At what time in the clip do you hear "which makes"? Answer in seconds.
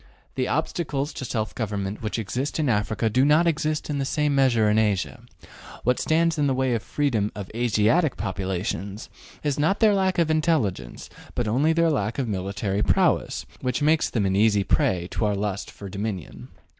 13.61-14.09